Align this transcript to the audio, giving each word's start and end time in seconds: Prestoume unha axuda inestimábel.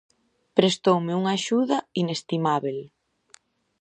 Prestoume 0.57 1.13
unha 1.19 1.31
axuda 1.37 1.77
inestimábel. 2.01 2.77